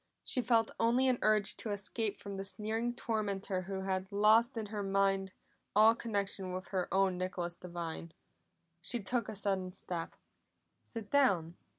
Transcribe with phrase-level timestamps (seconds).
[0.23, 4.65] She felt only an urge to escape from the sneering tormentor who had lost in
[4.65, 5.33] her mind
[5.75, 8.11] all connection with her own Nicholas Devine.
[8.81, 10.15] She took a sudden step.
[10.81, 11.55] "Sit down!"